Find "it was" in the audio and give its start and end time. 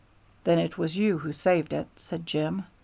0.57-0.97